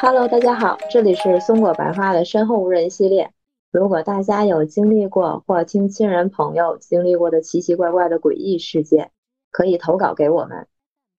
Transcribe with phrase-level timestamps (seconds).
[0.00, 3.32] Hello，大家好，这里是松果白话的身后无人系列。
[3.70, 9.10] 如果大家有经历过或听亲人朋友经历过的奇奇怪怪的诡异事件，
[9.50, 10.68] 可以投稿给我们，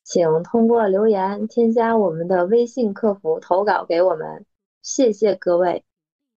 [0.03, 4.45] 请通过留言添加我们的微信客服投稿给我们。
[4.81, 5.83] 谢谢各位。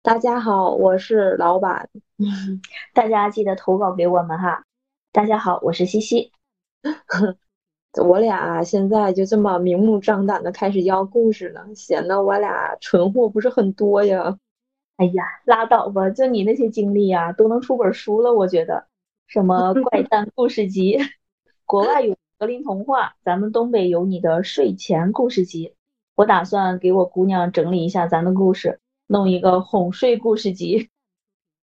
[0.03, 1.89] 大家好，我是老板。
[2.93, 4.64] 大家记得投稿给我们哈。
[5.12, 6.33] 大家好，我是西西。
[8.03, 14.39] 我俩现在就这么明目张胆的开始要故事了，显得我俩存货不是很多呀。
[14.96, 18.32] 哎呀，拉倒吧，就你那些经历啊，都能出本书了。
[18.32, 18.87] 我觉得，
[19.26, 20.99] 什么 怪诞故事集，
[21.67, 25.75] 国外有格林童话，咱们东北有你的睡前故事集。
[26.14, 30.90] 我打算给我姑娘整理一下咱的故事，弄一个哄睡故事集。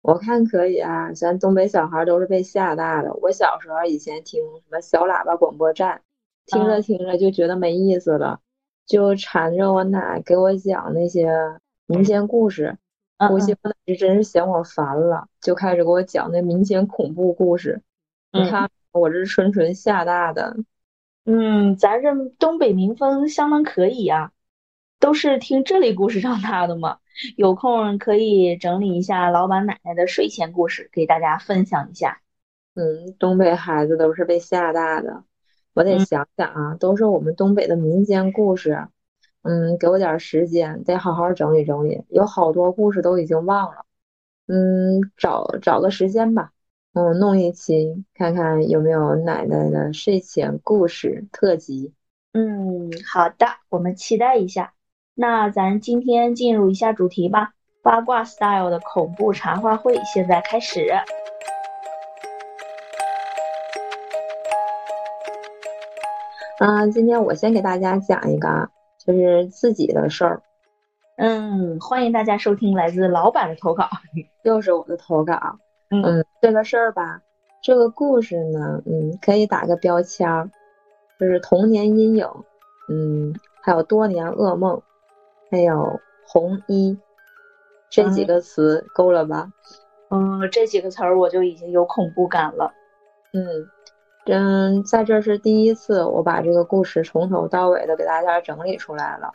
[0.02, 3.12] 我看可以啊，咱东北小孩都是被吓大的。
[3.14, 6.02] 我小时候以前听什么小喇叭广播站。
[6.46, 8.40] 听着听着就觉得没意思了，
[8.86, 11.30] 就缠着我奶给我讲那些
[11.86, 12.78] 民间故事。
[13.28, 17.82] 估计我奶是真是嫌我烦了，就开始给我讲那民间恐怖故事。
[18.32, 20.56] 你看我这纯纯吓大的。
[21.26, 24.32] 嗯，咱这东北民风相当可以啊，
[25.00, 26.98] 都是听这类故事长大的嘛。
[27.36, 32.20] 有空可以整理一下老板奶奶的睡前故事，给大家分享一下。
[32.74, 35.24] 嗯，东北孩子都是被吓大的。
[35.74, 38.88] 我得想想啊，都是我们东北的民间故事，
[39.42, 43.84] 嗯，给我点时间，得好好整理整理，有好多故事都已经忘了，
[44.46, 46.52] 嗯，找找个时间吧，
[46.94, 51.92] 嗯，弄一期看看有没有奶奶的睡前故事特辑。
[52.32, 54.74] 嗯，好的，我们期待一下。
[55.20, 57.50] 那咱今天进入一下主题吧，
[57.82, 60.92] 八卦 style 的恐怖茶话会现在开始。
[66.60, 68.70] 嗯，今天我先给大家讲一个，
[69.04, 70.40] 就是自己的事儿。
[71.16, 73.88] 嗯，欢迎大家收听来自老板的投稿，
[74.44, 75.58] 又是我的投稿。
[75.90, 77.20] 嗯，这个事儿吧，
[77.60, 80.48] 这个故事呢，嗯，可以打个标签儿，
[81.18, 82.24] 就是童年阴影，
[82.88, 84.80] 嗯，还有多年噩梦，
[85.50, 86.98] 还有红衣，
[87.90, 89.50] 这几个词够了吧？
[90.10, 92.72] 嗯，这几个词儿我就已经有恐怖感了。
[93.32, 93.68] 嗯。
[94.30, 99.32] 嗯，在这是第一次，我把这个故事从头到尾的给大家整理出来了。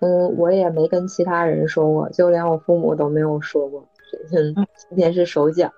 [0.00, 3.82] 嗯，我也没跟其他人说过，就连我父母都没有说过。
[4.30, 5.72] 嗯，今天是首讲。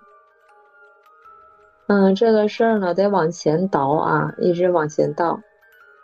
[1.86, 5.38] 嗯，这个事儿呢，得往前倒啊，一直往前倒。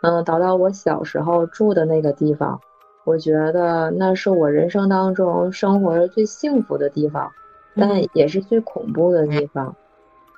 [0.01, 2.61] 嗯，倒到我小时候住的那个地方，
[3.09, 7.31] 我觉得那是我人生当中生活的最幸福的地方，
[7.75, 9.75] 但也是最恐怖的地方。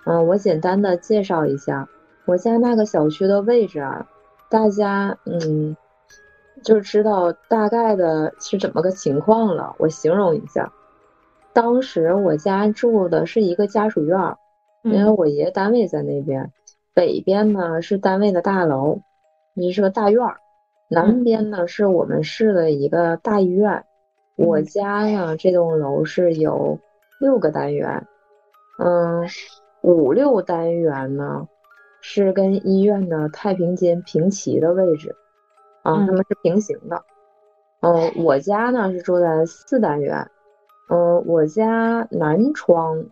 [0.06, 1.90] 嗯，我简单的介绍一下
[2.26, 4.08] 我家那个小区的位置啊，
[4.50, 5.76] 大家嗯
[6.64, 9.76] 就知道大概的是怎么个情况了。
[9.78, 10.72] 我形容一下，
[11.52, 14.18] 当时我家住的是一个家属院，
[14.84, 16.54] 因为我爷爷单位在那边，
[16.94, 19.02] 北边呢是单位的大楼，
[19.58, 20.38] 这是个大院儿，
[20.92, 23.84] 南边呢是我们市的一个大医院。
[24.36, 26.78] 我家呢这栋楼是有
[27.20, 28.06] 六个单元，
[28.78, 29.26] 嗯。
[29.84, 31.48] 五六单元呢，
[32.02, 35.16] 是跟医院的太平间平齐的位置，
[35.82, 37.02] 啊，他们是平行的。
[37.80, 40.30] 嗯，我家呢是住在四单元，
[40.92, 43.04] 嗯，我家南窗，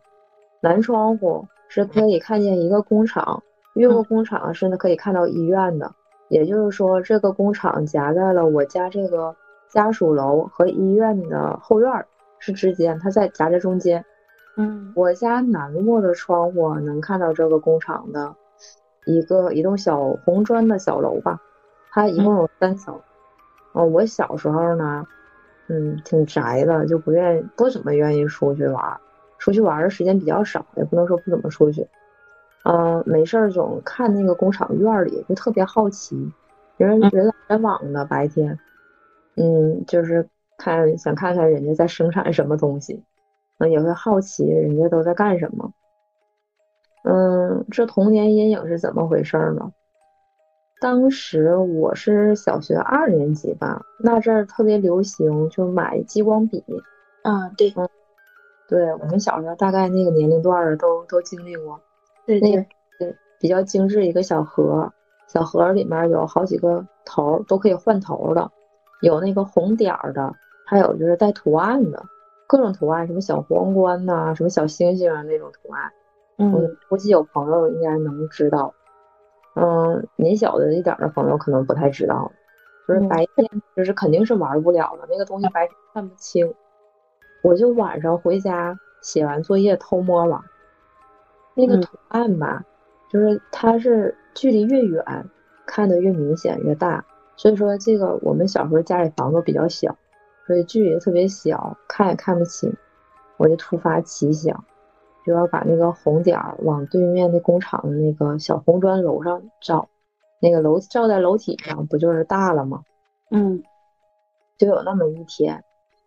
[0.61, 3.41] 南窗户是可以看见一个工厂，
[3.73, 5.91] 越过工厂是可以看到医院的。
[6.29, 9.35] 也就是说，这个工厂夹在了我家这个
[9.67, 12.05] 家属楼和医院的后院
[12.39, 14.05] 是之间，它在夹在中间。
[14.55, 18.35] 嗯，我家南卧的窗户能看到这个工厂的
[19.05, 21.41] 一个一栋小红砖的小楼吧，
[21.91, 22.99] 它一共有三层。
[23.73, 25.05] 嗯，我小时候呢，
[25.67, 28.99] 嗯，挺宅的，就不愿意不怎么愿意出去玩，
[29.37, 31.87] 出去玩的时间比较少，也不能说不怎么出去。
[32.63, 36.31] 嗯，没事儿总看那个工厂院里，就特别好奇，
[36.77, 38.59] 人人来人往的白天，
[39.35, 40.27] 嗯，就是
[40.57, 43.03] 看想看看人家在生产什么东西。
[43.59, 45.73] 嗯，也会好奇人家都在干什么。
[47.03, 49.71] 嗯，这童年阴影是怎么回事呢？
[50.81, 56.63] 当时我是小学二年级吧，那阵儿特别流行，就买激光笔。
[57.23, 57.89] 啊，对，嗯，
[58.69, 61.81] 对我们小时候大概那个年龄段儿都都经历过。
[62.37, 62.67] 对对
[62.99, 64.91] 对，比较精致一个小盒，
[65.27, 68.51] 小盒里面有好几个头，都可以换头的，
[69.01, 70.35] 有那个红点儿的，
[70.67, 72.03] 还有就是带图案的。
[72.47, 75.91] 各种图案，什么小皇冠呐，什么小星星啊那种图案，
[76.37, 78.73] 嗯，估计有朋友应该能知道。
[79.55, 82.31] 嗯，嗯，年小的一点的朋友可能不太知道，
[82.87, 86.51] 就是白天就是肯定是玩不了了，那个东西白天看不清。
[87.43, 90.41] 我就晚上回家写完作业偷摸玩，
[91.59, 92.63] 那个图案吧，
[93.09, 95.03] 就是它是距离越远
[95.65, 97.03] 看的越明显越大，
[97.35, 99.95] 所以说这个我们小时候家里房子比较小，
[100.47, 102.73] 所以距离特别小，看也看不清。
[103.37, 104.65] 我就突发奇想，
[105.25, 109.87] 就要把那个红点儿往对面的工厂的那个小红砖楼上照，
[110.41, 112.83] 那个楼照在楼体上不就是大了吗？
[113.31, 113.63] 嗯，
[114.57, 115.63] 就有那么一天。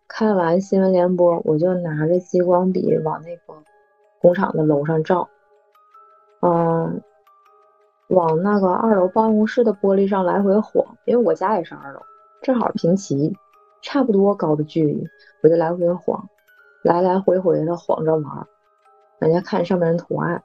[0.07, 3.63] 看完新闻联播，我就拿着激光笔往那个
[4.21, 5.27] 工厂的楼上照，
[6.45, 7.01] 嗯，
[8.07, 12.01] 往那个二楼办公室的玻璃上来回晃，因为我家也是二楼，
[12.41, 13.33] 正好平齐，
[13.81, 15.07] 差不多高的距离，
[15.41, 16.27] 我就来回晃，
[16.83, 18.45] 来来回回的晃着玩，
[19.19, 20.43] 人家看上面的图案。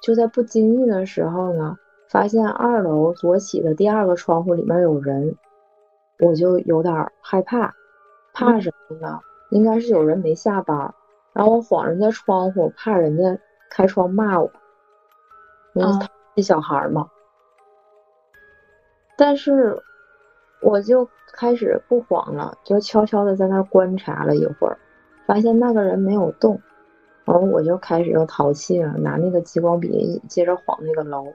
[0.00, 1.76] 就在不经意的时候呢，
[2.08, 5.36] 发现二楼左起的第二个窗户里面有人，
[6.20, 7.74] 我就有点害怕。
[8.32, 9.18] 怕什么呢？
[9.50, 10.94] 应该是有人没下班，
[11.32, 13.36] 然后我晃人家窗户，怕人家
[13.70, 14.48] 开窗骂我。
[15.74, 15.90] 因为
[16.34, 17.08] 那小孩嘛。
[19.16, 19.80] 但是
[20.60, 24.78] 我就开始不晃了，就悄悄的在那观察了一会儿，
[25.26, 26.60] 发现那个人没有动，
[27.24, 31.26] 然后我就开始又淘气了，拿那个激光笔接着晃那个楼，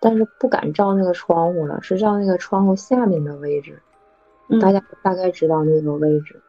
[0.00, 3.80] 但是不敢照那个窗户了，是照那个窗户下面的位置。
[4.60, 6.42] 大家大概知道那个位置，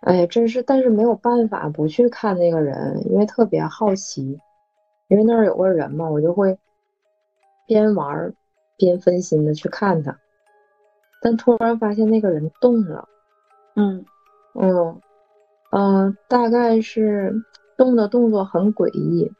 [0.00, 4.40] 哎，真是，但是没有办法不去看那个人，因为特别好奇，
[5.08, 6.58] 因为那儿有个人嘛，我就会
[7.66, 8.32] 边玩
[8.76, 10.18] 边分心的去看他，
[11.20, 13.08] 但突然发现那个人动了，
[13.76, 14.04] 嗯
[14.54, 15.00] 嗯
[15.70, 17.34] 嗯，大概是
[17.76, 19.32] 动的动作很诡异。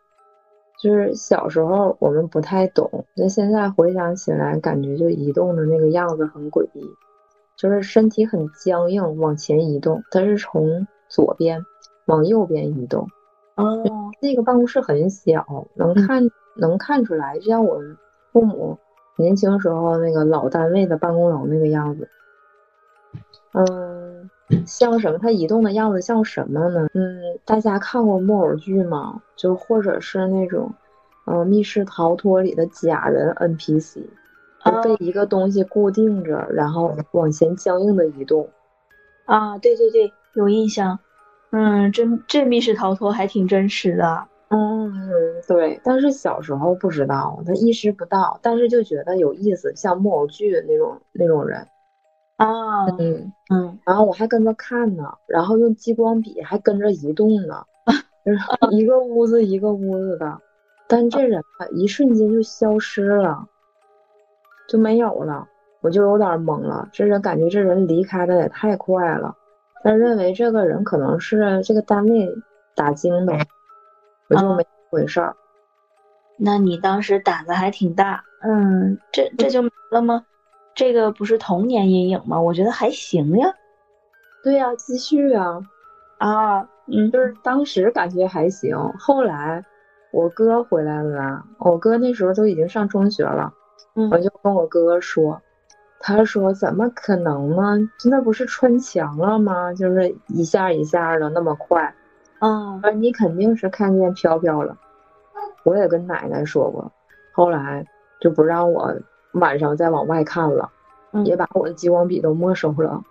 [0.82, 6.84] 就是小时候我们不太懂，但现在回想起来，感觉就移动的那个样子很诡异，
[7.56, 11.64] 就是身体很僵硬往前移动，它是从左边
[12.06, 13.08] 往右边移动。
[13.56, 13.82] 哦，
[14.20, 17.80] 那个办公室很小，能看能看出来，就像我
[18.32, 18.78] 父母
[19.16, 22.08] 年轻时候那个老单位的办公楼那个样子。
[23.52, 24.30] 嗯。
[24.66, 25.18] 像什么？
[25.18, 26.86] 它移动的样子像什么呢？
[26.92, 29.22] 嗯，大家看过木偶剧吗？
[29.36, 30.70] 就或者是那种，
[31.24, 34.02] 嗯，密室逃脱里的假人 NPC，
[34.82, 38.46] 被一个东西固定着，然后往前僵硬的移动。
[39.24, 40.98] 啊，对对对，有印象。
[41.56, 44.26] 嗯，真这密室逃脱还挺真实的。
[44.48, 44.92] 嗯，
[45.46, 45.80] 对。
[45.84, 51.64] 但是小时候不知道，他意识不到，但是就觉得有意思，像木偶剧那种那种人。
[52.36, 57.62] 啊，嗯嗯，然后我还跟着看呢，然后用激光笔还跟着移动呢，
[58.24, 58.38] 就是
[58.72, 60.40] 一个屋子一个屋子的，
[60.88, 63.46] 但这人啊，一瞬间就消失了，
[64.68, 65.46] 就没有了，
[65.80, 66.88] 我就有点懵了。
[66.92, 69.36] 这人感觉这人离开的也太快了，
[69.84, 72.34] 但认为这个人可能是这个单位
[72.74, 73.34] 打更的，
[74.30, 75.36] 我就没回事儿。
[76.38, 80.24] 那你当时胆子还挺大，嗯，这这就没了吗？
[80.74, 82.40] 这个不是童年阴影吗？
[82.40, 83.54] 我觉得还行呀。
[84.42, 85.60] 对呀，继续啊。
[86.18, 89.62] 啊，嗯，就是当时感觉还行，后来
[90.12, 93.52] 我哥回来了，我哥那时候都已经上中学了，
[94.10, 95.40] 我就跟我哥说，
[96.00, 97.90] 他说怎么可能呢？
[98.10, 99.72] 那不是穿墙了吗？
[99.74, 101.94] 就是一下一下的那么快。
[102.40, 104.76] 嗯，你肯定是看见飘飘了。
[105.64, 106.92] 我也跟奶奶说过，
[107.32, 107.86] 后来
[108.20, 108.94] 就不让我。
[109.34, 110.70] 晚上再往外看了，
[111.24, 113.02] 也把我的激光笔都没收了。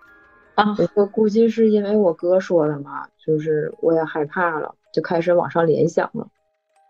[0.54, 6.26] 啊，我估计是因为我哥说的嘛，就是我也害怕了，就开始往上联想了。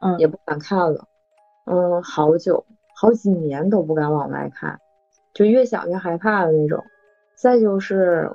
[0.01, 1.05] 嗯，也不敢看了。
[1.67, 4.79] 嗯，好久好几年都不敢往外看，
[5.35, 6.83] 就越想越害怕的那种。
[7.35, 8.31] 再就是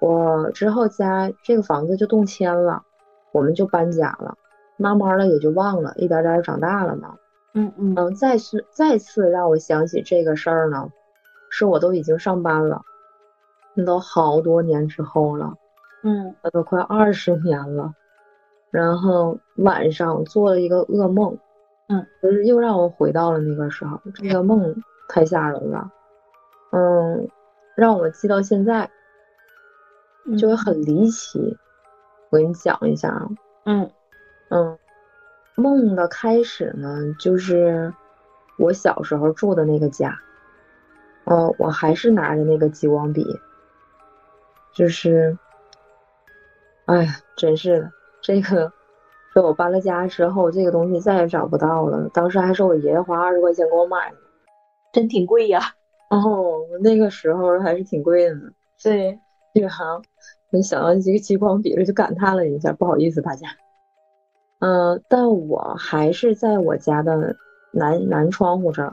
[0.00, 2.82] 我之后家这个房子就动迁了，
[3.30, 4.36] 我们就搬家了，
[4.76, 7.14] 慢慢的也就忘了，一点点长大了嘛。
[7.54, 10.90] 嗯嗯嗯，再次再次让我想起这个事儿呢，
[11.50, 12.80] 是我都已经上班了，
[13.74, 15.52] 那都好多年之后了，
[16.02, 17.92] 嗯，那都快二十年了，
[18.70, 21.36] 然后晚上做了一个噩梦，
[21.88, 24.74] 嗯，就是又让我回到了那个时候，这个梦
[25.10, 25.92] 太吓人了，
[26.72, 27.28] 嗯，
[27.76, 28.90] 让我记到现在，
[30.38, 31.56] 就会很离奇，
[32.30, 33.28] 我给你讲一下啊，
[33.64, 33.90] 嗯
[34.48, 34.78] 嗯。
[35.54, 37.92] 梦的开始呢，就是
[38.56, 40.18] 我小时候住的那个家，
[41.24, 43.38] 哦，我还是拿着那个激光笔，
[44.72, 45.36] 就是，
[46.86, 48.72] 哎呀，真是的，这个
[49.34, 52.08] 说我搬了家之后，这个东西再也找不到了。
[52.14, 54.16] 当时还是我爷爷花二十块钱给我买的，
[54.90, 55.60] 真挺贵呀。
[56.12, 58.50] 哦，那个时候还是挺贵的呢。
[58.82, 59.18] 对，
[59.54, 60.04] 宇航，
[60.50, 63.48] 你想到这个激光笔了，就感叹了一下，不好意思大家。
[64.58, 67.34] 嗯，但我还是在我家的
[67.72, 68.92] 南南窗户这儿，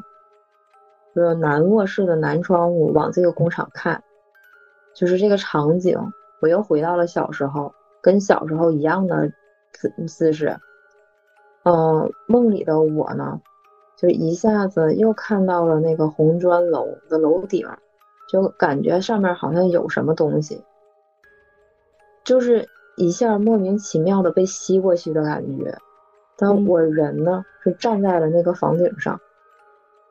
[1.13, 4.01] 就是南卧室的南窗户往这个工厂看，
[4.95, 5.99] 就是这个场景，
[6.41, 9.29] 我又回到了小时候，跟小时候一样的
[9.73, 10.57] 姿姿势。
[11.63, 13.41] 嗯，梦里的我呢？
[14.01, 17.68] 就一下子又看到了那个红砖楼的楼顶，
[18.29, 20.63] 就感觉上面好像有什么东西，
[22.24, 25.77] 就是一下莫名其妙的被吸过去的感觉。
[26.38, 29.20] 但我人呢是站在了那个房顶上，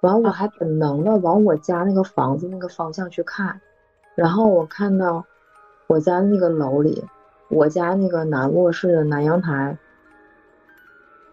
[0.03, 3.63] 完我还本能的往我家那个房子那个方向去看，
[4.15, 5.25] 然后我看到
[5.87, 7.03] 我家那个楼里，
[7.49, 9.79] 我家那个南卧室的南阳台，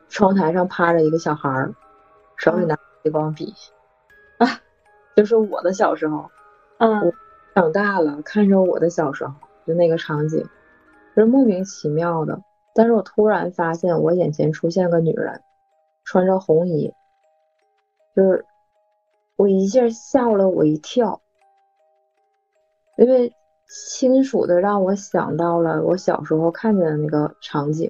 [0.08, 1.74] 窗台上趴着一个小孩儿。
[2.38, 3.54] 手里拿激光笔，
[4.38, 4.62] 啊，
[5.16, 6.30] 就是我的小时候，
[6.78, 7.14] 嗯，
[7.56, 9.34] 长大了看着我的小时候，
[9.66, 10.44] 就那个场景，
[11.16, 12.42] 就是莫名其妙的。
[12.74, 15.42] 但是我突然发现我眼前出现个女人，
[16.04, 16.94] 穿着红衣，
[18.16, 18.46] 就是
[19.38, 21.22] 我一下吓了我一跳，
[22.98, 23.34] 因为
[23.68, 27.90] 清楚的让我想到了我小时候看见的那个场景，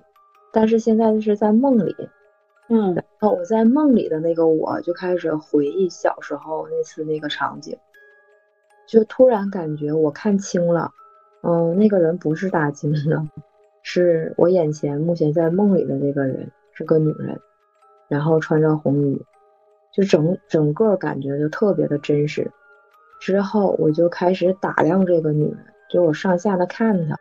[0.54, 1.96] 但是现在是在梦里。
[2.68, 7.78] 嗯，然后我在梦里的那个我就开始回忆小时候那次那个场景，
[8.88, 10.90] 就突然感觉我看清了，
[11.44, 13.24] 嗯，那个人不是大金的，
[13.84, 17.40] 是我眼前目前在梦里的那个人是个女人，
[18.08, 19.22] 然后穿着红衣，
[19.94, 22.50] 就整整个感觉就特别的真实。
[23.20, 25.58] 之后我就开始打量这个女人，
[25.90, 27.16] 就我上下的看她，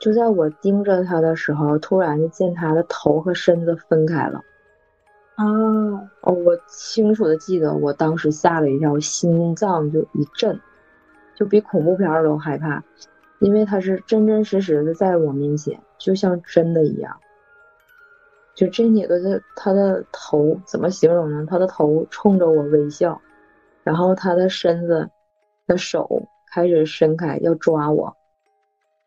[0.00, 4.40] 就在我盯着她的时候，突然就见她的头和身子分开了。
[5.42, 10.60] 啊哦，我清楚的记得，我当时吓了一跳，心脏就一震，
[11.34, 12.84] 就比恐怖片都害怕，
[13.40, 17.18] 因为他是真真实实的在我面前，就像真的一样。
[18.54, 21.46] 就这女的，这她的头怎么形容呢？
[21.48, 23.20] 她的头冲着我微笑，
[23.82, 25.08] 然后她的身子
[25.66, 28.14] 的手开始伸开要抓我，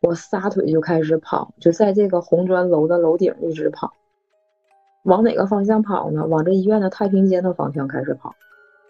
[0.01, 3.93] 我撒腿就开始跑，就在这个红砖楼的楼顶一直跑。
[5.05, 6.25] 往哪个方向跑呢？
[6.25, 8.35] 往这医院的太平间的方向开始跑，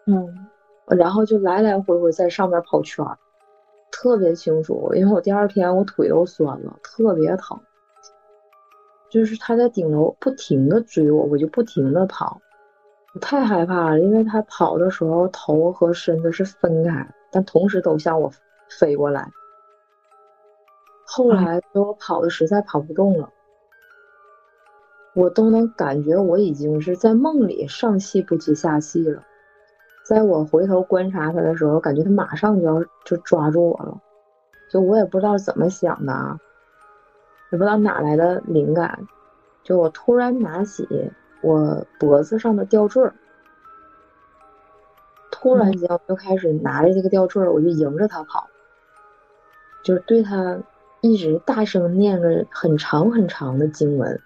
[0.05, 0.47] 嗯，
[0.87, 3.17] 然后就来来回回在上面跑圈儿，
[3.91, 7.59] 特别清楚，因为我第二天我腿都酸了，特别疼。
[9.09, 12.41] 就是他在顶楼不停的追我，我就不停的跑，
[13.13, 18.31] 我太害怕了，因为他跑的时候头和身子是分开，但同时都向我
[18.69, 19.29] 飞过来。
[21.05, 23.29] 后来我跑的实在跑不动了。
[25.15, 29.23] 我都能感觉我已经是在梦里上气不接下气了，
[30.03, 34.01] 在我回头观察他的时候，感觉他马上就要就抓住我了，
[34.69, 36.37] 就我也不知道怎么想的啊，
[37.49, 39.07] 也不知道哪来的灵感，
[39.63, 40.85] 就我突然拿起
[41.41, 43.09] 我脖子上的吊坠，
[45.31, 48.49] 突然间我就开始拿着这个吊坠，我就迎着他跑，
[49.81, 50.59] 就对他
[50.99, 54.19] 一直大声念着很长很长的经文。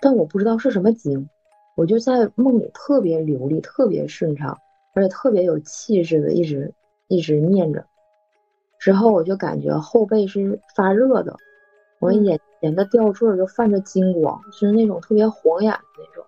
[0.00, 1.28] 但我不知道是什么经，
[1.76, 4.58] 我就在梦里特别流利、特别顺畅，
[4.94, 6.72] 而且特别有气势的，一直
[7.08, 7.84] 一直念着。
[8.78, 11.36] 之后我就感觉后背是发热的，
[11.98, 16.24] 我眼前的吊坠就泛着金光，就是那种特别晃眼的那种，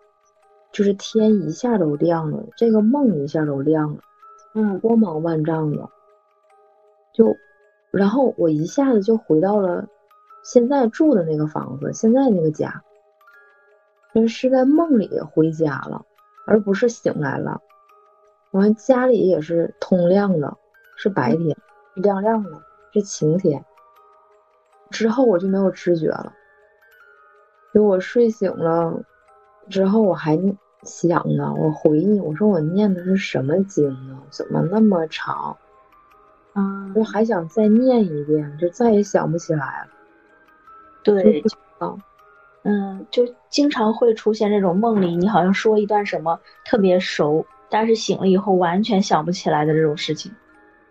[0.72, 4.00] 就是天一下都亮了，这个梦一下都亮了，
[4.54, 5.88] 嗯，光芒万丈的。
[7.12, 7.36] 就，
[7.90, 9.86] 然后我一下子就回到了
[10.44, 12.82] 现在住的那个房子，现在那个家。
[14.28, 16.04] 是在梦里回家了，
[16.46, 17.60] 而不是醒来了。
[18.52, 20.56] 完家里也是通亮的，
[20.96, 21.56] 是白天，
[21.94, 22.62] 亮亮的，
[22.92, 23.64] 是晴天。
[24.90, 26.32] 之后我就没有知觉了。
[27.74, 29.02] 就我睡醒了
[29.68, 30.38] 之后，我还
[30.82, 34.24] 想呢，我回忆，我说我念的是什么经啊？
[34.30, 35.56] 怎么那么长？
[36.54, 39.88] 啊，我还想再念一遍，就再也想不起来了。
[41.02, 41.44] 对，
[41.78, 41.94] 啊。
[42.68, 50.30] 嗯，就经常会出现这种梦里，你好像说一段什么特别熟，但是醒了以后完全想不起来的这种事情。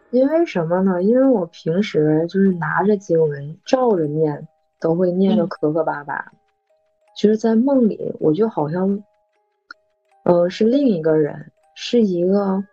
[0.10, 1.04] 因为什么呢？
[1.04, 4.48] 因为我平时就是拿着经文照着念，
[4.80, 6.32] 都会念的磕磕巴巴。
[7.16, 9.04] 就是在梦里，我就好像，
[10.24, 12.64] 呃，是另一个人，是一个，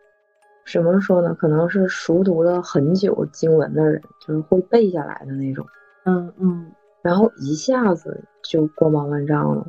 [0.64, 1.34] 什么说呢？
[1.34, 5.66] 可能是熟读了很久经文的人，就是会背下来的那种。
[6.04, 6.72] 嗯嗯。
[7.02, 9.66] 然后一下子就光芒万丈了，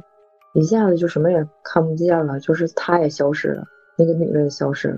[0.54, 3.66] 一下子就什么也看不见了，就是她也消失了，
[3.98, 4.98] 那个女的也消失了，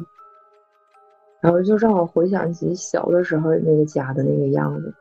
[1.42, 4.94] 然后就让我回想起小的时候那个家的那个样子。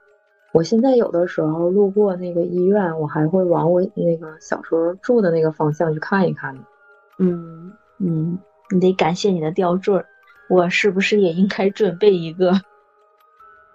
[0.53, 6.57] 我现在有的时候路过那个医院，我还会往我那个小时候住的那个方向去看一看。
[7.19, 8.39] 嗯嗯，
[8.71, 10.03] 你得感谢你的吊坠，
[10.49, 12.53] 我是不是也应该准备一个？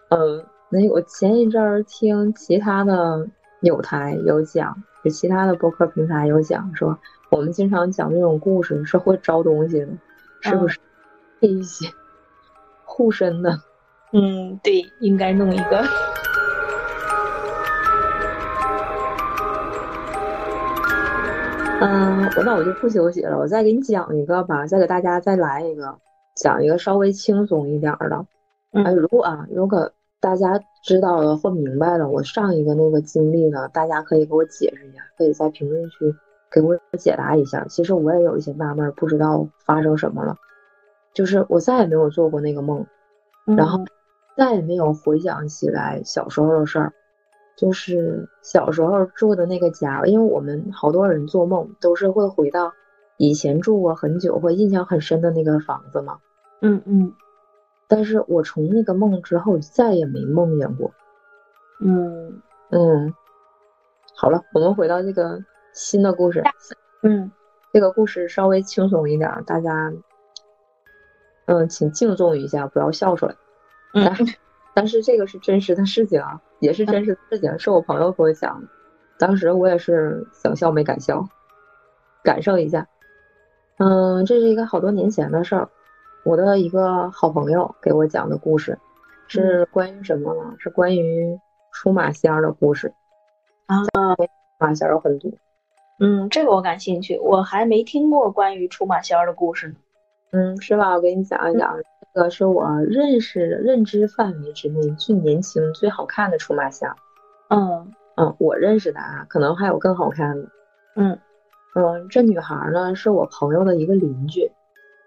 [0.10, 3.28] 嗯， 那我前一阵儿听其他的
[3.62, 6.98] 有台有讲，就其他的播客平台有讲说，
[7.30, 9.88] 我们经常讲这种故事是会招东西的，
[10.42, 10.80] 是不是？
[11.42, 11.88] 一些
[12.84, 13.60] 护身的。
[14.14, 15.84] 嗯，对，应该弄一个。
[21.82, 25.98] 嗯，我那我就不休息了，我再给你讲一个吧，再给大家再来一个，
[26.36, 28.24] 讲一个稍微轻松一点的。
[28.74, 36.16] 哎，如果啊，如果大家知道了或明白了我上一个那个经历呢，大家可以给我解释一下，可以在评论区
[36.52, 37.66] 给我解答一下。
[37.66, 40.38] 其实我也有一些纳闷，不知道发生什么了，
[41.14, 42.86] 就是我再也没有做过那个梦，
[43.46, 43.84] 然后
[44.38, 46.94] 再也没有回想起来小时候的事儿。
[47.58, 52.72] 就是小时候住的那个家，因为我们好多人做梦都是会回到
[53.18, 56.18] 以前住过很久或印象很深的那个房子嘛。
[56.62, 57.12] 嗯嗯。
[57.92, 60.90] 但是我从那个梦之后再也没梦见过。
[61.82, 63.14] 嗯嗯。
[64.16, 65.44] 好了，我们回到这个
[65.74, 66.42] 新的故事。
[67.04, 67.30] 嗯，
[67.74, 69.92] 这个故事稍微轻松一点，大家
[71.48, 73.36] 嗯，请敬重一下，不要笑出来。
[73.94, 74.10] 嗯。
[74.74, 78.70] 但是这个是真实的事情啊，也是真实的事情，是我朋友给我讲的。
[79.20, 81.28] 当时我也是想笑没敢笑，
[82.24, 82.88] 感受一下。
[83.80, 85.68] 嗯，这是一个好多年前的事儿，
[86.24, 88.78] 我的一个好朋友给我讲的故事，
[89.28, 90.56] 是关于什么呢？
[90.60, 91.40] 是关于
[91.72, 92.94] 出马仙儿的故事。
[93.66, 94.28] 啊，出
[94.60, 95.32] 马仙有很多。
[96.00, 99.76] 嗯，这个我感兴趣，我还没听过关于出马仙儿的故事呢。
[100.32, 100.96] 嗯，是吧？
[100.96, 101.76] 我给你讲一讲。
[102.14, 106.90] 这个是我认识认知范围之内最年轻、最好看的出马仙。
[107.50, 110.50] 嗯嗯，我认识的啊，可能还有更好看的。
[110.96, 111.18] 嗯
[111.74, 114.52] 嗯，这女孩呢是我朋友的一个邻居，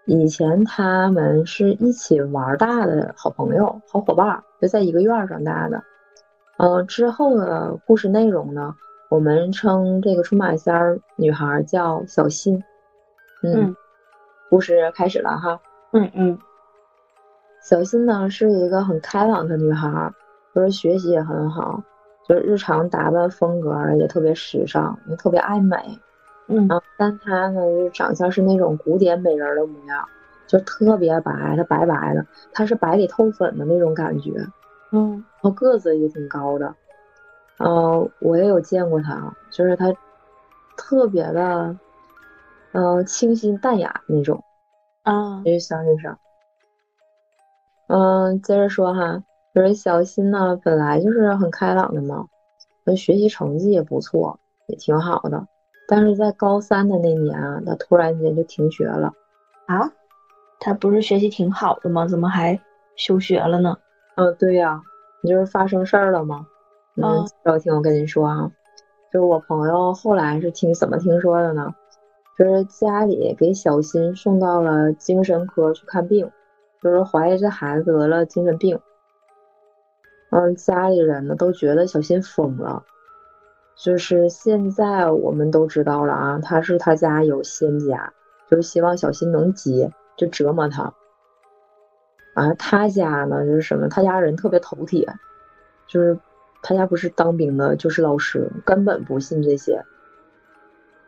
[0.05, 5.83] 以前他们是一起玩大的好朋友、好伙伴，就在一个院长大的。
[6.57, 8.75] 嗯，之后的故事内容呢，
[9.09, 12.63] 我们称这个出马仙女孩叫小新。
[13.41, 13.75] 嗯，
[14.49, 15.59] 故事开始了哈。
[15.91, 16.37] 嗯嗯。
[17.61, 20.13] 小新呢是一个很开朗的女孩，
[20.53, 21.81] 就是学习也很好，
[22.29, 25.77] 就是日常打扮风格也特别时尚，也特别爱美。
[26.47, 30.07] 嗯，但她呢就长相是那种古典美人的模样，
[30.47, 34.31] 就特别白，她白白的，她是白里透粉的那种感觉。
[34.91, 36.75] 嗯，然后个子也挺高的。
[37.57, 39.93] 嗯，我也有见过她，就是她
[40.77, 41.75] 特别的，
[42.73, 44.43] 嗯，清新淡雅那种。
[45.03, 46.15] 啊，就是小女生。
[47.87, 52.27] 嗯，接着说哈，就是小新呢，本来就是很开朗的嘛，
[52.83, 55.47] 那学习成绩也不错，也挺好的。
[55.87, 59.13] 但是在高三的那年啊，他突然间就停学了。
[59.67, 59.91] 啊？
[60.59, 62.07] 他不是学习挺好的吗？
[62.07, 62.59] 怎么还
[62.95, 63.77] 休学了呢？
[64.15, 64.81] 嗯，对呀，
[65.21, 66.47] 你就是发生事儿了吗？
[66.95, 68.51] 嗯，要听我跟你说啊，
[69.11, 71.73] 就是我朋友后来是听怎么听说的呢？
[72.37, 76.31] 就是家里给小新送到了精神科去看病。
[76.83, 78.79] 就是怀疑这孩子得了精神病，
[80.29, 82.83] 嗯，家里人呢都觉得小新疯了。
[83.75, 88.13] 就是现在我们都知道了啊，他是他家有仙家，
[88.49, 90.93] 就是希望小新能接，就折磨他。
[92.33, 93.87] 啊，他家呢就是什么？
[93.89, 95.07] 他家人特别头铁，
[95.87, 96.17] 就是
[96.61, 99.83] 他家不是当兵的，就是老师，根本不信这些。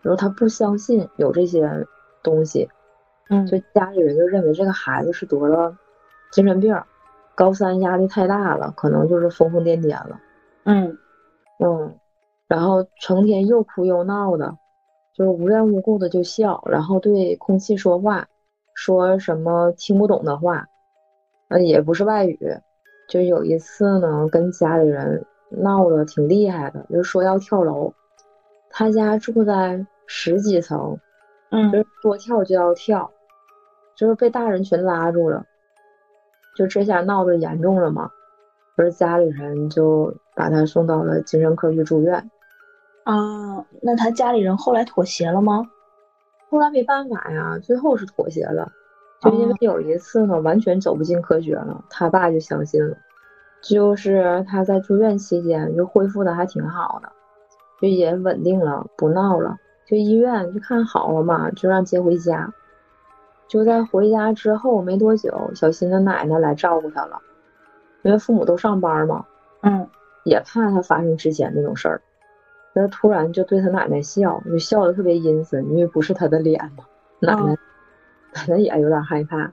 [0.01, 1.88] 然后他不相信有这些
[2.21, 2.69] 东西。
[3.30, 5.75] 嗯，就家里人就认为这个孩子是得了
[6.32, 6.82] 精神病，
[7.36, 10.21] 高三压力太大了，可能就是疯疯癫癫了。
[10.63, 10.97] 嗯
[11.60, 11.97] 嗯，
[12.47, 14.57] 然后成天又哭又闹的，
[15.13, 18.27] 就是无缘无故的就笑，然后对空气说话，
[18.73, 20.67] 说什么听不懂的话，
[21.49, 22.39] 呃，也不是外语。
[23.10, 27.93] 就有一次呢，跟家里人闹得挺厉害的，就说要跳楼。
[28.69, 30.99] 他家住在十几层，
[31.51, 33.12] 嗯，就是说跳就要跳。
[33.95, 35.43] 就是被大人全拉住了，
[36.55, 38.12] 就这下闹得严重了嘛，
[38.75, 42.29] 不是家里人就把他送到了精神科去住院。
[43.08, 45.65] 啊，那他家里人后来妥协了吗？
[46.50, 48.70] 后来没办法呀，最后是妥协了，
[49.22, 52.98] 就因为有一次呢，完全走不进科学了，他爸就相信了，
[53.62, 57.10] 就是他在住院期间就恢复的还挺好的，
[57.80, 59.56] 就也稳定了，不闹了。
[59.86, 62.54] 就医院就看好了嘛，就让接回家。
[63.48, 67.22] 就在回家之后没多久，小新的奶奶来照顾他了，
[68.02, 69.26] 因为父母都上班嘛，
[69.62, 69.88] 嗯，
[70.26, 72.02] 也怕他发生之前那种事儿。
[72.77, 76.85] 他突然就对他奶奶笑，就笑的特别阴森，因为不是他的脸嘛。
[77.19, 77.55] 奶奶，
[78.33, 79.51] 奶奶也有点害怕，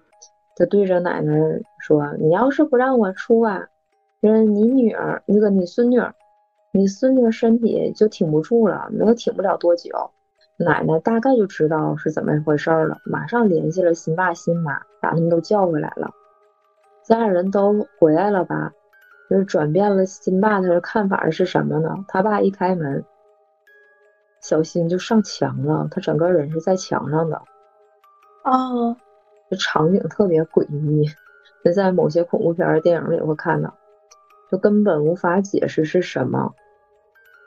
[0.56, 1.34] 他对着奶奶
[1.80, 3.66] 说：“你要是不让我出啊，
[4.20, 6.00] 就是你女儿那个你孙女，
[6.72, 9.90] 你孙女身体就挺不住了，能挺不了多久。”
[10.56, 16.10] 奶奶大概就知道是怎么回事了，马上联系了新爸新妈，把他们都叫回来了。
[17.02, 18.70] 家人都回来了吧？
[19.28, 22.04] 就是转变了新爸他的看法是什么呢？
[22.06, 23.04] 他爸一开门，
[24.44, 27.40] 小新就上墙了，他整个人是在墙上的。
[28.42, 28.94] 哦，
[29.48, 31.11] 这场景特别诡异，
[31.62, 33.72] 那在某些恐怖片电影里会看到，
[34.50, 36.52] 就根本无法解释是什么。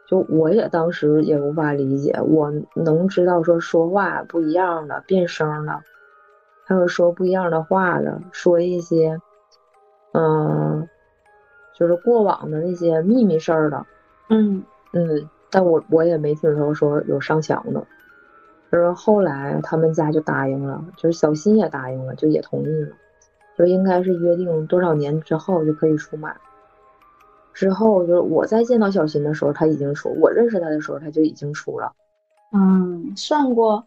[0.09, 5.83] 就我也当时也无法理解，我能知道说说话不一样的变声了，
[6.65, 9.21] 还有说不一样的话的，说一些，
[10.13, 10.89] 嗯，
[11.75, 13.85] 就是过往的那些秘密事儿的，
[14.29, 17.85] 嗯嗯，但我我也没听说说有上墙的，
[18.71, 22.95] 就是后来他们家就答应了，就是小新也答应了，就也同意了，
[23.57, 26.35] 就应该是约定多少年之后就可以出马。
[27.53, 31.93] 之后就是我再见到小新的时候，他已经出；我认识他的时候，他就已经出了。
[32.51, 33.85] 嗯，算过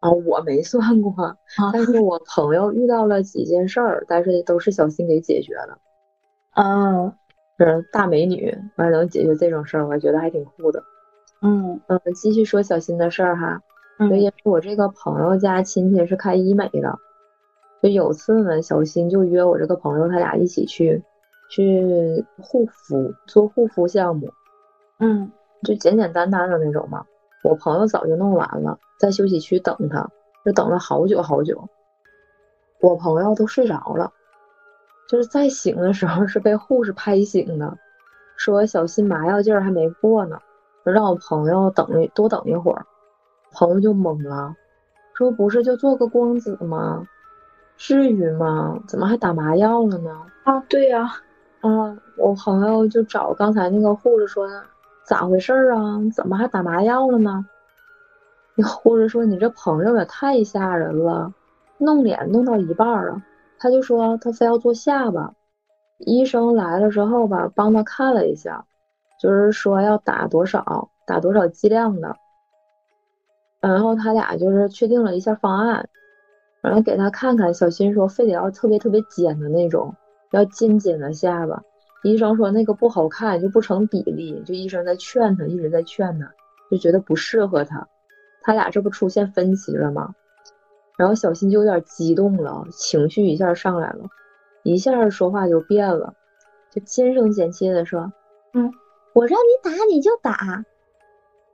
[0.00, 1.36] 啊，我没算过，
[1.72, 5.78] 但是我朋友遇到了几件事儿，但是都是小新给解决了。
[6.54, 7.14] 嗯，
[7.58, 10.82] 是大美女，完能解决这种事儿，我觉得还挺酷的。
[11.42, 13.60] 嗯嗯，继续说小新的事儿哈。
[13.98, 16.98] 嗯，因为我这个朋友家亲戚是开医美的，
[17.82, 21.02] 就有次呢，小新就约我这个朋友，他俩一起去。
[21.50, 24.30] 去护肤做护肤项目，
[24.98, 27.06] 嗯，就简简单单的那种嘛。
[27.42, 30.06] 我朋友早就弄完了，在休息区等他，
[30.44, 31.66] 就等了好久好久。
[32.82, 34.12] 我朋友都睡着了，
[35.08, 37.76] 就是再醒的时候是被护士拍醒的，
[38.36, 40.38] 说小心麻药劲儿还没过呢，
[40.84, 42.86] 让我朋友等多等一会儿。
[43.50, 44.54] 朋友就懵了，
[45.14, 47.08] 说不是就做个光子吗？
[47.78, 48.78] 至于吗？
[48.86, 50.10] 怎么还打麻药了呢？
[50.44, 51.10] 啊，对呀。
[51.60, 54.46] 啊，我朋友就找刚才那个护士说，
[55.04, 55.98] 咋回事啊？
[56.14, 57.46] 怎么还打麻药了呢？
[58.54, 61.32] 那 护士说，你这朋友也太吓人了，
[61.78, 63.22] 弄脸弄到一半了，
[63.58, 65.34] 他就说他非要做下巴。
[65.98, 68.64] 医生来了之后吧，帮他看了一下，
[69.20, 72.16] 就是说要打多少，打多少剂量的。
[73.60, 75.88] 然后他俩就是确定了一下方案，
[76.62, 77.52] 然后给他看看。
[77.52, 79.94] 小新说，非得要特别特别尖的那种。
[80.30, 81.62] 要尖尖的下巴，
[82.04, 84.40] 医生说那个不好看，就不成比例。
[84.44, 86.30] 就医生在劝他，一直在劝他，
[86.70, 87.88] 就觉得不适合他。
[88.42, 90.14] 他俩这不出现分歧了吗？
[90.98, 94.06] 然后小新就有点激动了，情绪一下上来了，
[94.64, 96.12] 一下说话就变了，
[96.70, 98.12] 就尖声尖气的说
[98.52, 98.72] ：“嗯，
[99.14, 100.64] 我让你打你就打，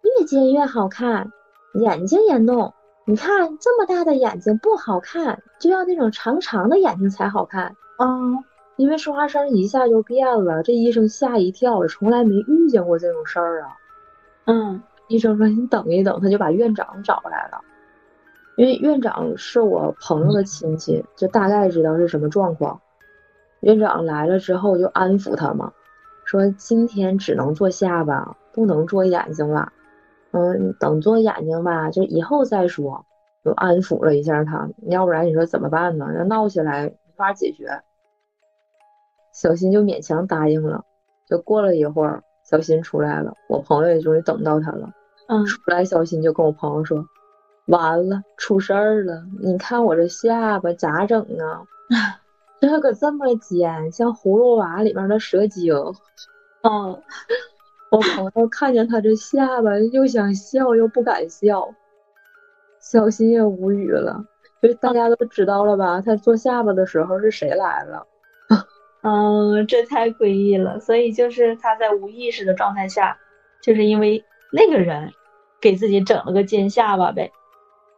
[0.02, 1.30] 越尖越好看，
[1.74, 2.72] 眼睛也弄。
[3.04, 7.66] 你看这么大的眼睛不好看，就要那种长长的眼睛才好看
[7.98, 8.06] 啊。”
[8.76, 13.68] 因为说话声一下就变了，这医生吓一跳，从来没遇见过这种事儿啊。
[14.46, 17.60] 嗯，医生说你等一等，他就把院长找来了。
[18.56, 22.80] 因为院长是我朋友的亲戚，就大概知道是什么状况。
[23.60, 25.72] 院长来了之后就安抚他嘛，
[26.24, 29.72] 说今天只能做下巴，不能做眼睛了。
[30.32, 33.04] 嗯，等做眼睛吧，就以后再说。
[33.44, 36.06] 就安抚了一下他，要不然你说怎么办呢？
[36.16, 37.82] 要闹起来没法解决。
[39.34, 40.82] 小新就勉强答应了，
[41.26, 44.90] 就过了一会儿，小新出来了，我朋友也终于等到他了。
[45.28, 47.04] 嗯，出来，小新就跟我朋友说
[47.66, 49.24] ：“完了，出事儿了！
[49.40, 51.64] 你看我这下巴咋整啊？
[52.60, 55.74] 这可这么尖，像葫芦娃里面的蛇精。”
[56.62, 57.02] 嗯，
[57.90, 61.74] 我朋友看见他这下巴，又想笑又不敢笑。
[62.80, 64.24] 小新也无语了，
[64.60, 66.02] 就大家都知道了吧？
[66.02, 68.06] 他做下巴的时候是谁来了？
[69.02, 70.80] 嗯，这太诡异了。
[70.80, 73.16] 所以就是他在无意识的状态下，
[73.62, 74.22] 就是因为
[74.52, 75.12] 那个人
[75.60, 77.32] 给自己整了个尖下巴呗。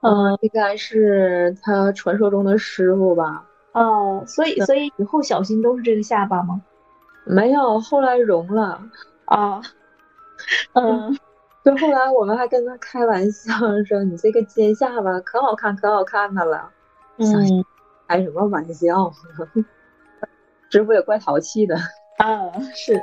[0.07, 3.45] 嗯，应该是他传说中的师傅吧。
[3.73, 6.61] 哦，所以所以以后小新都是这个下巴吗？
[7.25, 8.81] 没有，后来融了。
[9.27, 9.61] 啊，
[10.75, 11.19] 嗯，
[11.65, 13.53] 就后来我们还跟他开玩笑
[13.85, 16.71] 说：“你这个尖下巴可好看，可好看的了。”
[17.19, 17.65] 嗯，
[18.07, 19.13] 开什么玩笑？
[20.71, 21.77] 师傅也怪淘气的
[22.19, 23.01] 啊，是。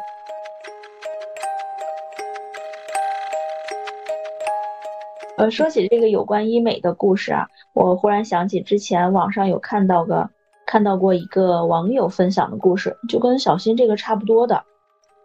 [5.35, 10.29] 呃，说起这个有关医美的故事啊，我忽然想起之前网上有看到个
[10.67, 14.63] 看到过一个网友分享的故事，就跟小新这个差不多的，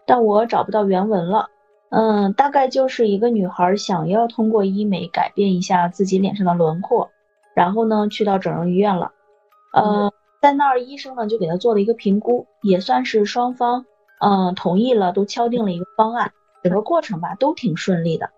[0.06, 1.48] 但我找不到原文了。
[1.90, 7.10] 嗯，大概就是一个女孩想要通过医美改变一下自己脸上的轮廓，
[7.54, 9.12] 然后呢去到整容医院了。
[9.74, 13.84] 呃，在那儿医生呢就给她做了一个评估，也算是双方
[14.20, 18.30] 嗯同意了，都敲定了一个方案，整个过程吧都挺顺利的。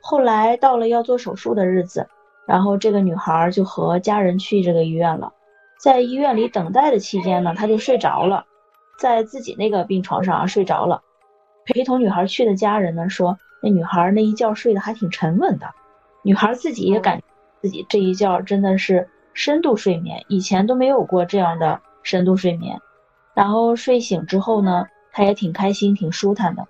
[0.00, 2.08] 后来到了要做手术的日子，
[2.46, 5.32] 然后这个女孩就和家人去这个医院了。
[5.78, 8.44] 在医院里等待的期间呢，她就睡着了，
[8.98, 11.02] 在自己那个病床上啊睡着了。
[11.64, 15.66] 陪同女孩去的家人呢说，那女孩那一觉睡得还挺沉稳的。
[16.22, 17.22] 女孩自己也感
[17.60, 22.80] 自己这一觉真的是深度睡眠，以前都没有过这样的深度睡眠。
[23.34, 26.66] 然后睡醒之后呢，她也挺开心，挺舒坦的。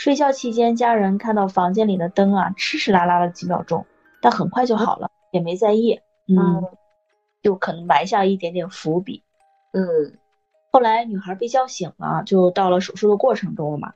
[0.00, 3.84] 睡觉期间，家人看到房间里的灯啊，哧哧啦啦了几秒钟，
[4.22, 6.00] 但很快就好了，也没在意。
[6.26, 6.64] 嗯，
[7.42, 9.22] 就可能埋下一点点伏笔。
[9.74, 10.16] 嗯，
[10.72, 13.92] 后来女孩被叫醒了，就到了手术的过程中了嘛。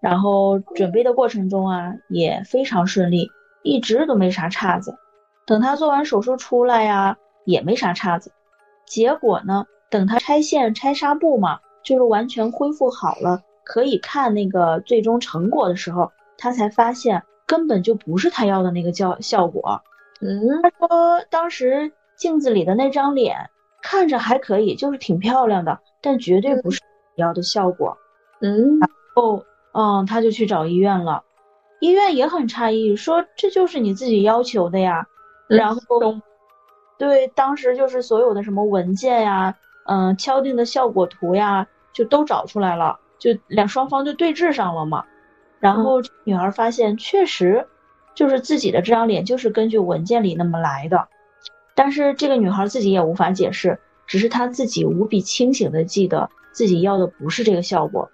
[0.00, 3.28] 然后准备的过程中啊，也非常顺利，
[3.62, 4.96] 一直都没啥岔子。
[5.46, 8.32] 等她做完手术出来呀，也没啥岔子。
[8.86, 13.42] 结果呢，等她拆线拆纱布嘛，就是完全恢复好了。
[13.72, 19.80] 可以看那个最终成果的时候，他才发现根本就不是他要的那个效效果。
[20.20, 23.48] 嗯，他说当时镜子里的那张脸
[23.82, 26.82] 看着还可以，就是挺漂亮的，但绝对不是
[27.16, 27.96] 要的效果。
[28.42, 31.22] 嗯，然后嗯，他就去找医院了，
[31.80, 35.06] 医院也很诧异，说这就是你自己要求的呀。
[35.48, 35.80] 然后
[36.98, 39.56] 对，当时就是所有的什么文件呀，
[39.86, 42.98] 嗯，敲定的效果图呀，就都找出来了。
[43.22, 45.04] 就两双方就对峙上了嘛，
[45.60, 47.68] 然后女孩发现确实
[48.16, 51.06] 就是自己的这张脸就是根据文件里那么来的，
[51.76, 58.10] 但是这个女孩自己也无法解释，只是她自己无比清醒的记得自己要的不是这个效果，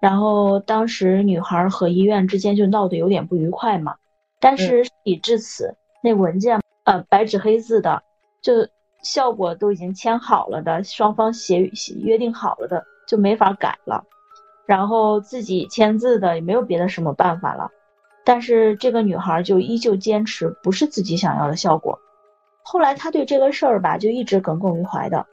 [0.00, 3.96] 然后当时女孩和医院之间就闹得有点不愉快嘛，
[4.38, 8.04] 但是事已至此，那文件呃白纸黑字的
[8.40, 8.68] 就
[9.02, 11.58] 效果都已经签好了的，双方协
[12.04, 14.04] 约定好了的就没法改了。
[14.66, 17.70] 然后自己签字的也没有别的什么办法了，
[18.24, 21.98] 但是这个女孩就依旧坚持不是自己想要的效果。
[22.62, 25.26] 后来她对这个事儿吧就一直耿耿于怀的。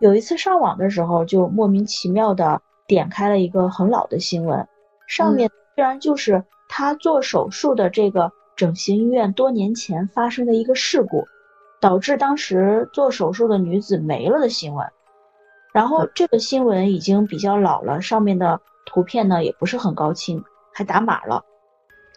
[0.00, 4.66] 有一次上网的时候，就莫名其妙的点开了一个很老的新闻，
[5.06, 11.24] 上面居然就是她做手术的这个整形医院多年前发生的一个事故，
[11.80, 14.84] 导致当时做手术的女子没了的新闻。
[15.72, 18.60] 然后这个新闻已经比较老了，上面的。
[18.84, 21.44] 图片呢也不是很高清，还打码了。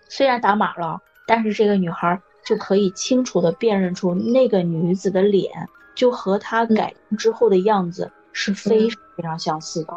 [0.07, 9.93] 虽然打码了，但是这个女孩就可以清楚的辨认出那个女子的脸，就和她改之后的样子是非常非常相似的。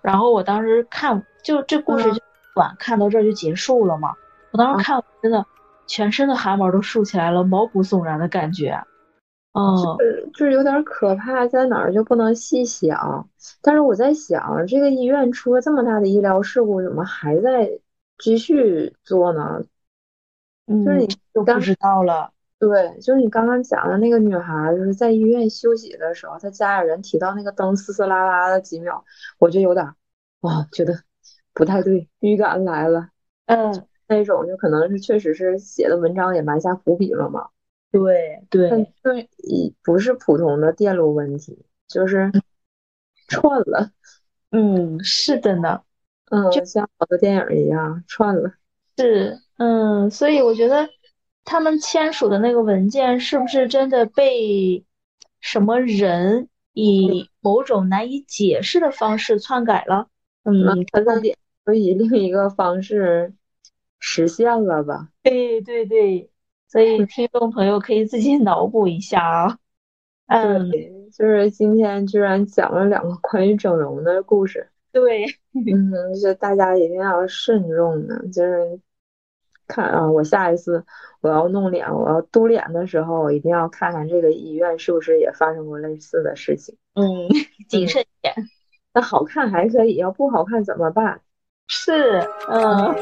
[0.00, 2.20] 然后我当时看，就这故事就
[2.54, 4.14] 短，看到这儿就结束了嘛。
[4.52, 5.44] 我当时看，真的
[5.86, 8.80] 全身的汗毛都竖起来了，毛骨悚然的感觉。
[9.58, 9.96] 哦，
[10.34, 13.28] 就是有点可怕，在哪儿就不能细想。
[13.60, 17.68] 但是我在想，这个医院出了这么大的医疗事故，怎么还在
[18.18, 19.60] 继续做呢？
[20.68, 22.32] 就是你就不知道了。
[22.60, 29.04] 对，就是你刚刚讲的那个女孩，就是在医院休息的时候，她家里人提到那个灯嘶嘶啦啦的几秒，
[29.38, 29.84] 我就有点
[30.40, 30.94] 啊，觉得
[31.52, 33.08] 不太对，预感来了。
[33.46, 37.48] 嗯，那种就可能是确实是写的文章也埋下伏笔了嘛。
[37.90, 38.68] 对对，
[39.02, 42.30] 就一不是普通的电路问题，就是
[43.28, 43.90] 串了。
[44.50, 45.82] 嗯，是的呢。
[46.30, 48.52] 嗯，就像好多电影一样串了。
[48.98, 50.88] 是，嗯，所以我觉得
[51.44, 54.84] 他们签署的那个文件是不是真的被
[55.40, 60.08] 什么人以某种难以解释的方式篡改了？
[60.44, 61.14] 嗯，他在
[61.74, 63.32] 以另一个方式
[63.98, 65.08] 实现了吧？
[65.22, 66.30] 对对对。
[66.68, 69.58] 所以，听众朋友可以自己脑补一下啊。
[70.26, 70.70] 嗯，
[71.10, 74.68] 就是今天居然讲了两个关于整容的故事。
[74.92, 78.18] 对，嗯，就大家一定要慎重呢。
[78.30, 78.78] 就是
[79.66, 80.84] 看啊，我下一次
[81.22, 86.76] 我要弄脸，我要嘟脸的时候，我一定要看看这个医院是不是也发生过类似的事情。
[86.94, 87.28] 嗯，
[87.66, 88.34] 谨慎点。
[88.92, 91.22] 那好看还可以，要不好看怎么办？
[91.68, 92.94] 是，嗯。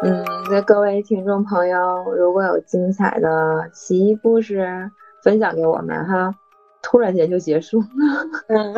[0.00, 4.88] 嗯，那各位听众朋友，如果有精彩的奇异故事
[5.24, 6.32] 分享给我们哈，
[6.80, 7.86] 突然间就结束了。
[8.46, 8.74] 嗯，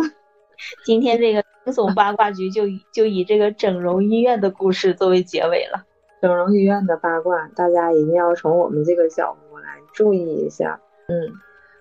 [0.87, 5.85] 今天这个惊悚八卦局就以就以这个整容医院的故事作为结尾了。
[6.23, 10.81] 整容医院的八卦，大家一定要从我们这个角度来注意一下。
[11.09, 11.33] 嗯，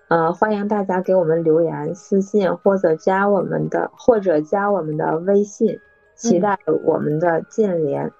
[0.08, 5.80] 呃，欢迎大家给我们留言、私信或者加我们的或者加我们的微信，
[6.14, 8.12] 期待我们的建联。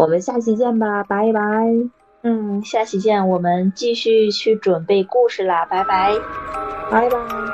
[0.00, 1.40] 我们下期见吧，拜拜。
[2.22, 6.14] 嗯，下期见，我们继续去准备故事啦，拜拜，
[6.90, 7.49] 拜拜。